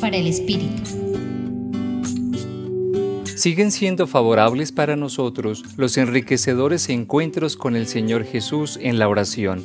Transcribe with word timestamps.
Para 0.00 0.16
el 0.16 0.26
Espíritu. 0.26 0.82
Siguen 3.36 3.70
siendo 3.70 4.08
favorables 4.08 4.72
para 4.72 4.96
nosotros 4.96 5.62
los 5.76 5.96
enriquecedores 5.96 6.88
encuentros 6.88 7.56
con 7.56 7.76
el 7.76 7.86
Señor 7.86 8.24
Jesús 8.24 8.80
en 8.82 8.98
la 8.98 9.08
oración. 9.08 9.64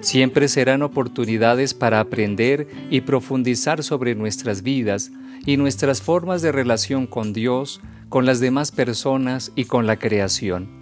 Siempre 0.00 0.46
serán 0.46 0.82
oportunidades 0.82 1.74
para 1.74 1.98
aprender 1.98 2.68
y 2.88 3.00
profundizar 3.00 3.82
sobre 3.82 4.14
nuestras 4.14 4.62
vidas 4.62 5.10
y 5.44 5.56
nuestras 5.56 6.00
formas 6.02 6.40
de 6.40 6.52
relación 6.52 7.08
con 7.08 7.32
Dios, 7.32 7.80
con 8.08 8.26
las 8.26 8.38
demás 8.38 8.70
personas 8.70 9.50
y 9.56 9.64
con 9.64 9.88
la 9.88 9.98
creación. 9.98 10.78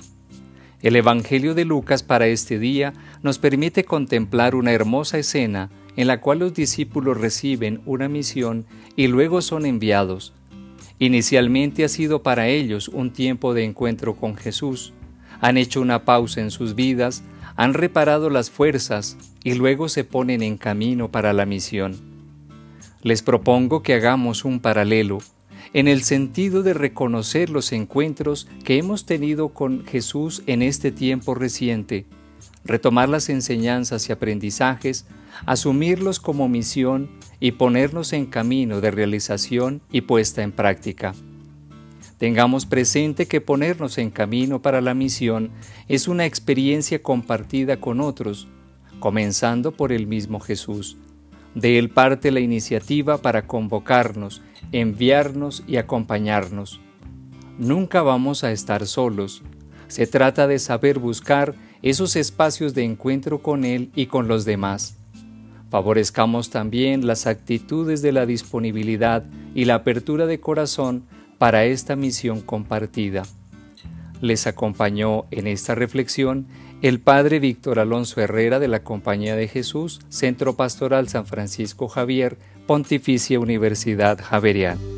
El 0.82 0.96
Evangelio 0.96 1.54
de 1.54 1.64
Lucas 1.64 2.02
para 2.02 2.26
este 2.26 2.58
día 2.58 2.92
nos 3.22 3.38
permite 3.38 3.84
contemplar 3.84 4.54
una 4.54 4.72
hermosa 4.72 5.16
escena 5.18 5.70
en 5.98 6.06
la 6.06 6.20
cual 6.20 6.38
los 6.38 6.54
discípulos 6.54 7.18
reciben 7.18 7.80
una 7.84 8.08
misión 8.08 8.66
y 8.94 9.08
luego 9.08 9.42
son 9.42 9.66
enviados. 9.66 10.32
Inicialmente 11.00 11.82
ha 11.82 11.88
sido 11.88 12.22
para 12.22 12.46
ellos 12.46 12.86
un 12.86 13.12
tiempo 13.12 13.52
de 13.52 13.64
encuentro 13.64 14.14
con 14.14 14.36
Jesús. 14.36 14.92
Han 15.40 15.56
hecho 15.56 15.80
una 15.80 16.04
pausa 16.04 16.40
en 16.40 16.52
sus 16.52 16.76
vidas, 16.76 17.24
han 17.56 17.74
reparado 17.74 18.30
las 18.30 18.48
fuerzas 18.48 19.16
y 19.42 19.54
luego 19.54 19.88
se 19.88 20.04
ponen 20.04 20.44
en 20.44 20.56
camino 20.56 21.10
para 21.10 21.32
la 21.32 21.46
misión. 21.46 21.96
Les 23.02 23.22
propongo 23.22 23.82
que 23.82 23.94
hagamos 23.94 24.44
un 24.44 24.60
paralelo 24.60 25.18
en 25.72 25.88
el 25.88 26.04
sentido 26.04 26.62
de 26.62 26.74
reconocer 26.74 27.50
los 27.50 27.72
encuentros 27.72 28.46
que 28.62 28.78
hemos 28.78 29.04
tenido 29.04 29.48
con 29.48 29.84
Jesús 29.84 30.44
en 30.46 30.62
este 30.62 30.92
tiempo 30.92 31.34
reciente, 31.34 32.06
retomar 32.68 33.08
las 33.08 33.28
enseñanzas 33.28 34.08
y 34.08 34.12
aprendizajes 34.12 35.06
asumirlos 35.46 36.20
como 36.20 36.48
misión 36.48 37.10
y 37.40 37.52
ponernos 37.52 38.12
en 38.12 38.26
camino 38.26 38.80
de 38.80 38.90
realización 38.90 39.80
y 39.90 40.02
puesta 40.02 40.42
en 40.42 40.52
práctica. 40.52 41.14
Tengamos 42.18 42.66
presente 42.66 43.26
que 43.26 43.40
ponernos 43.40 43.96
en 43.98 44.10
camino 44.10 44.60
para 44.60 44.80
la 44.80 44.94
misión 44.94 45.50
es 45.86 46.08
una 46.08 46.26
experiencia 46.26 47.00
compartida 47.00 47.80
con 47.80 48.00
otros, 48.00 48.48
comenzando 48.98 49.72
por 49.72 49.92
el 49.92 50.06
mismo 50.08 50.40
Jesús. 50.40 50.96
De 51.54 51.78
él 51.78 51.90
parte 51.90 52.32
la 52.32 52.40
iniciativa 52.40 53.18
para 53.18 53.46
convocarnos, 53.46 54.42
enviarnos 54.72 55.62
y 55.66 55.76
acompañarnos. 55.76 56.80
Nunca 57.56 58.02
vamos 58.02 58.42
a 58.42 58.50
estar 58.50 58.86
solos. 58.86 59.42
Se 59.86 60.06
trata 60.06 60.46
de 60.46 60.58
saber 60.58 60.98
buscar 60.98 61.54
esos 61.82 62.16
espacios 62.16 62.74
de 62.74 62.84
encuentro 62.84 63.42
con 63.42 63.64
Él 63.64 63.90
y 63.94 64.06
con 64.06 64.28
los 64.28 64.44
demás. 64.44 64.96
Favorezcamos 65.70 66.50
también 66.50 67.06
las 67.06 67.26
actitudes 67.26 68.00
de 68.00 68.12
la 68.12 68.26
disponibilidad 68.26 69.24
y 69.54 69.66
la 69.66 69.76
apertura 69.76 70.26
de 70.26 70.40
corazón 70.40 71.04
para 71.36 71.64
esta 71.64 71.94
misión 71.94 72.40
compartida. 72.40 73.22
Les 74.20 74.46
acompañó 74.46 75.26
en 75.30 75.46
esta 75.46 75.74
reflexión 75.74 76.46
el 76.80 77.00
Padre 77.00 77.38
Víctor 77.38 77.78
Alonso 77.78 78.20
Herrera 78.20 78.58
de 78.58 78.68
la 78.68 78.82
Compañía 78.82 79.36
de 79.36 79.48
Jesús, 79.48 80.00
Centro 80.08 80.54
Pastoral 80.56 81.08
San 81.08 81.26
Francisco 81.26 81.88
Javier, 81.88 82.38
Pontificia 82.66 83.40
Universidad 83.40 84.18
Javeriana. 84.20 84.97